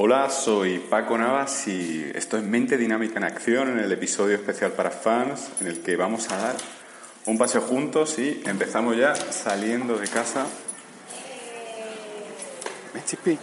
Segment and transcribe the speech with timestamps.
[0.00, 4.70] Hola, soy Paco Navas y esto es Mente Dinámica en Acción en el episodio especial
[4.70, 6.56] para fans en el que vamos a dar
[7.26, 10.46] un paseo juntos y empezamos ya saliendo de casa.
[13.06, 13.36] Chipi.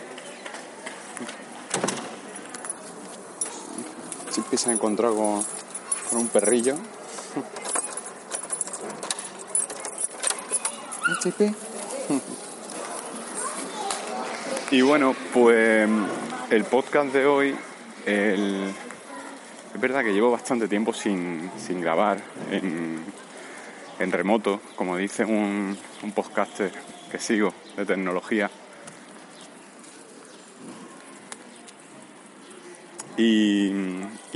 [4.32, 5.14] Chipi se ha encontrado
[6.10, 6.78] con, un perrillo.
[11.22, 11.54] Chipi.
[14.76, 15.90] Y bueno, pues
[16.50, 17.56] el podcast de hoy,
[18.06, 22.18] es verdad que llevo bastante tiempo sin, grabar
[22.52, 26.74] en, remoto, como dice un, un podcaster
[27.10, 28.52] que sigo de tecnología.
[33.16, 33.72] Y,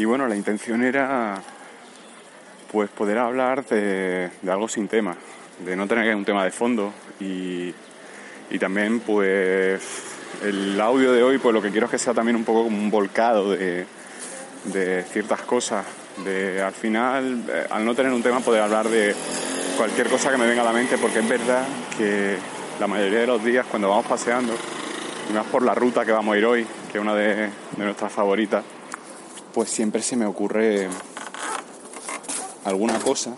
[0.06, 1.44] bueno, la intención era
[2.72, 5.18] pues poder hablar de, algo sin tema,
[5.66, 7.74] de no tener un tema de fondo y,
[8.50, 12.36] y también pues el audio de hoy, pues lo que quiero es que sea también
[12.36, 13.86] un poco como un volcado de,
[15.12, 15.86] ciertas cosas.
[16.24, 19.16] De al final, eh, al no tener un tema, poder hablar de
[19.78, 21.66] cualquier cosa que me venga a la mente, porque es verdad
[21.98, 22.38] que
[22.80, 24.54] la mayoría de los días cuando vamos paseando,
[25.30, 28.12] y más por la ruta que vamos a ir hoy, que es una de, nuestras
[28.12, 28.64] favoritas,
[29.54, 30.88] pues siempre se me ocurre
[32.66, 33.36] alguna cosa.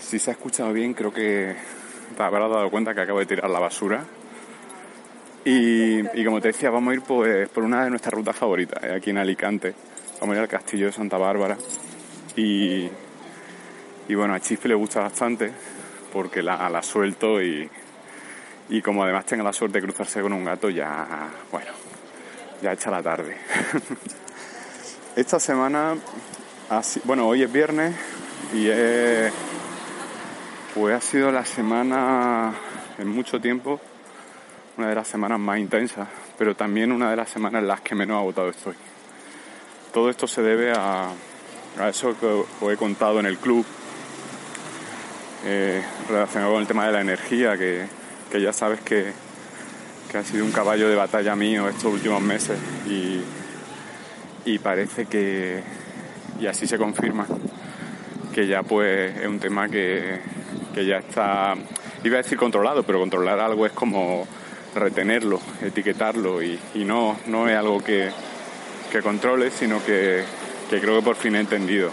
[0.00, 1.56] Si se ha escuchado bien, creo que
[2.16, 4.04] te habrás dado cuenta que acabo de tirar la basura
[5.48, 8.96] y, como te decía, vamos a ir pues, por una de nuestras rutas favoritas, eh,
[8.96, 9.74] aquí en Alicante.
[10.20, 11.56] Vamos a ir al castillo de Santa Bárbara.
[12.34, 12.90] Y,
[14.12, 15.52] bueno, a Chispe le gusta bastante
[16.12, 17.70] porque la, la suelto y,
[18.70, 21.70] y como además tenga la suerte de cruzarse con un gato, ya, bueno,
[22.60, 23.36] ya echa la tarde.
[25.14, 25.94] Esta semana,
[27.04, 27.94] bueno, hoy es viernes
[28.52, 28.68] y
[30.74, 32.52] pues ha sido la semana
[32.98, 33.80] en mucho tiempo
[34.76, 37.94] una de las semanas más intensas, pero también una de las semanas en las que
[37.94, 38.74] menos agotado estoy.
[39.92, 41.10] Todo esto se debe a,
[41.88, 43.64] eso que os he contado en el club,
[45.44, 47.86] eh, relacionado con el tema de la energía, que,
[48.38, 49.12] ya sabes que,
[50.14, 53.20] ha sido un caballo de batalla mío estos últimos meses y,
[54.46, 55.62] y parece que,
[56.40, 57.26] y así se confirma,
[58.32, 60.18] que ya pues es un tema que,
[60.74, 61.54] que ya está,
[62.02, 64.26] iba a decir controlado, pero controlar algo es como
[64.76, 68.10] retenerlo, etiquetarlo y, no, no es algo que,
[68.92, 70.22] que controle, sino que,
[70.68, 71.90] creo que por fin he entendido.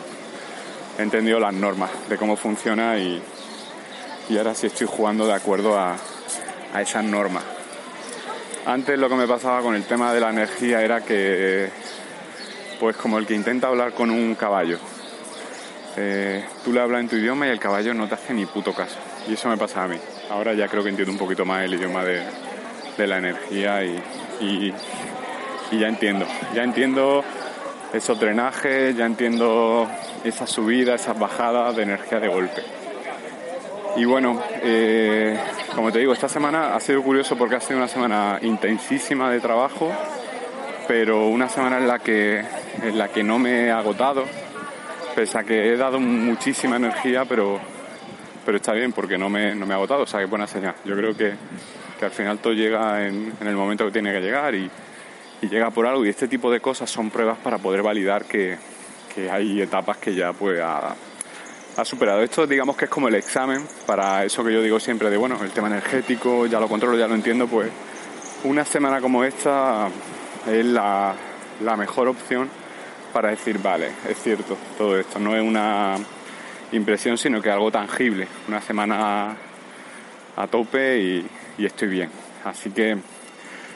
[0.97, 3.21] Entendido las normas de cómo funciona y,
[4.37, 5.95] ahora sí estoy jugando de acuerdo a,
[6.79, 7.43] esas normas.
[8.65, 11.69] Antes lo que me pasaba con el tema de la energía era que,
[12.79, 14.79] pues como el que intenta hablar con un caballo.
[15.95, 18.73] Eh, tú le hablas en tu idioma y el caballo no te hace ni puto
[18.73, 18.97] caso.
[19.27, 19.97] Y eso me pasa a mí.
[20.31, 22.23] Ahora ya creo que entiendo un poquito más el idioma de,
[22.97, 24.73] de la energía y,
[25.71, 27.23] ya entiendo, ya entiendo
[27.93, 29.87] esos drenajes, ya entiendo
[30.23, 32.61] esas subidas, esas bajadas de energía de golpe.
[33.95, 35.37] Y bueno, eh,
[35.75, 39.39] como te digo, esta semana ha sido curioso porque ha sido una semana intensísima de
[39.39, 39.91] trabajo,
[40.87, 42.43] pero una semana en la que,
[42.81, 44.25] en la que no me he agotado,
[45.15, 47.59] pese a que he dado muchísima energía, pero,
[48.45, 50.75] pero está bien porque no me, no me he agotado, o sea que buena señal.
[50.85, 51.33] Yo creo que
[52.01, 54.69] al final todo llega en, el momento que tiene que llegar y,
[55.41, 58.57] llega por algo y este tipo de cosas son pruebas para poder validar que,
[59.29, 60.95] hay etapas que ya pues ha,
[61.83, 62.21] superado.
[62.21, 65.37] Esto digamos que es como el examen para eso que yo digo siempre de bueno,
[65.41, 67.69] el tema energético, ya lo controlo, ya lo entiendo, pues
[68.43, 69.89] una semana como esta
[70.47, 71.15] es la,
[71.77, 72.49] mejor opción
[73.11, 75.95] para decir, vale, es cierto todo esto, no es una
[76.71, 79.35] impresión, sino que algo tangible, una semana
[80.35, 81.29] a tope y,
[81.65, 82.09] estoy bien.
[82.43, 82.97] Así que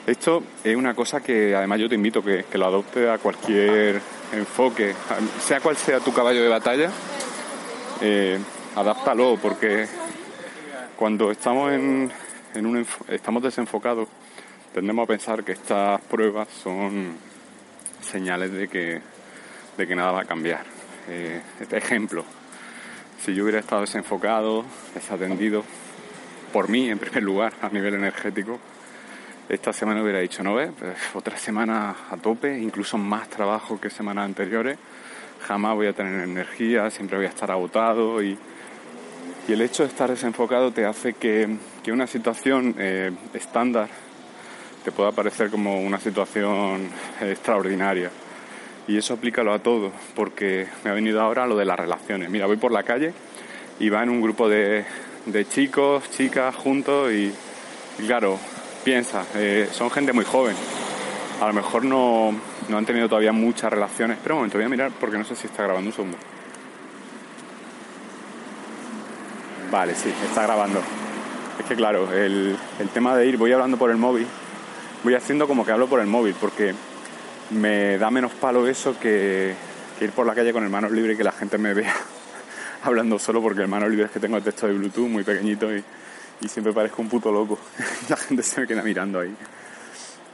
[0.06, 4.02] esto es una cosa que además yo te invito que, que lo adopte a cualquier
[4.34, 4.94] enfoque,
[5.40, 6.92] sea cual sea tu caballo de batalla,
[8.02, 8.40] eh,
[8.76, 9.88] adáptalo porque
[10.96, 12.12] cuando estamos en,
[12.54, 14.08] en un estamos desenfocados
[14.74, 17.16] tendemos a pensar que estas pruebas son
[18.02, 19.02] señales de que,
[19.78, 20.64] de que nada va a cambiar.
[21.10, 22.24] Eh, este ejemplo,
[23.20, 25.64] si yo hubiera estado desenfocado, desatendido,
[26.58, 28.58] por mí en primer lugar a nivel energético.
[29.48, 33.92] Esta semana hubiera dicho, no ves, pues, otra semana a tope, incluso más trabajo que
[33.92, 34.80] semanas anteriores.
[35.48, 38.40] Jamás voy a tener energía, siempre voy a estar agotado y,
[39.48, 41.48] y el hecho de estar desenfocado te hace que,
[41.84, 43.90] que una situación eh, estándar
[44.84, 46.90] te pueda parecer como una situación
[47.22, 48.10] extraordinaria.
[48.88, 52.32] Y eso aplícalo a todo, porque me ha venido ahora lo de las relaciones.
[52.32, 53.14] Mira, voy por la calle
[53.80, 54.86] y va en un grupo de,
[55.28, 57.32] de chicos, chicas juntos y,
[58.06, 58.40] claro,
[58.84, 60.56] piensa, eh, son gente muy joven.
[61.40, 62.34] a lo mejor no,
[62.70, 64.18] no han tenido todavía muchas relaciones.
[64.22, 66.18] Pero un momento, voy a mirar porque no sé si está grabando un segundo.
[69.70, 70.82] Vale, sí, está grabando.
[71.60, 74.26] Es que claro, el, el tema de ir, voy hablando por el móvil,
[75.04, 76.74] voy haciendo como que hablo por el móvil, porque
[77.50, 79.54] me da menos palo eso que,
[80.00, 81.96] ir por la calle con el manos libre y que la gente me vea
[82.84, 85.84] hablando solo, porque el es que tengo el texto de Bluetooth muy pequeñito y,
[86.48, 87.58] siempre parezco un puto loco.
[88.10, 89.36] la gente se me queda mirando ahí.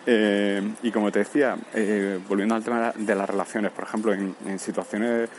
[0.06, 4.36] Eh, y como te decía, eh, volviendo al tema de las relaciones, por ejemplo, en,
[4.46, 5.30] en, situaciones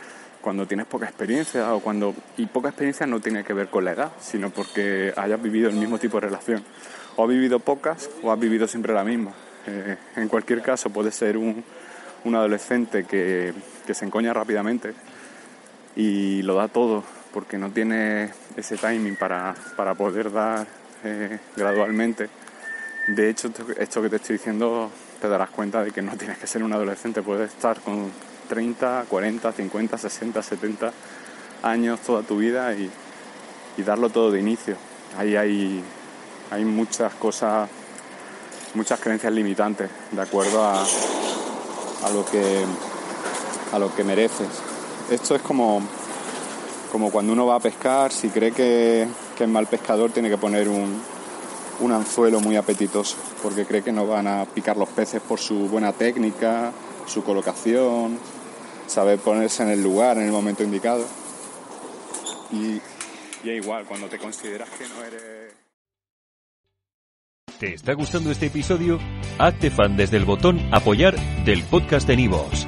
[0.41, 2.15] cuando tienes poca experiencia o cuando...
[2.37, 5.75] Y poca experiencia no tiene que ver con la edad, sino porque hayas vivido el
[5.75, 6.63] mismo tipo de relación.
[7.15, 9.31] O has vivido pocas o has vivido siempre la misma.
[9.67, 11.63] Eh, en cualquier caso, puede ser un,
[12.23, 13.53] un adolescente que,
[13.85, 14.93] que, se encoña rápidamente
[15.95, 17.03] y lo da todo
[17.33, 20.65] porque no tiene ese timing para, para poder dar
[21.03, 22.29] eh, gradualmente.
[23.07, 24.89] De hecho, esto que te estoy diciendo
[25.21, 28.11] te darás cuenta de que no tienes que ser un adolescente, puedes estar con
[28.49, 30.91] 30, 40, 50, 60, 70
[31.63, 32.89] años toda tu vida y,
[33.77, 34.75] y darlo todo de inicio.
[35.17, 35.83] Ahí hay,
[36.51, 37.69] hay muchas cosas
[38.75, 42.63] muchas creencias limitantes de acuerdo a, a lo que
[43.71, 44.74] a lo que mereces.
[45.09, 45.81] Esto es como,
[46.91, 49.07] como cuando uno va a pescar, si cree que,
[49.39, 51.01] es mal pescador tiene que poner un,
[51.81, 55.67] un anzuelo muy apetitoso, porque cree que no van a picar los peces por su
[55.67, 56.71] buena técnica,
[57.05, 58.17] su colocación,
[58.87, 61.05] saber ponerse en el lugar, en el momento indicado.
[62.51, 62.81] Y,
[63.43, 65.45] y es igual, cuando te consideras que no eres
[67.59, 68.99] ¿Te está gustando este episodio?
[69.37, 71.15] Hazte fan desde el botón Apoyar
[71.45, 72.67] del podcast de Nivos.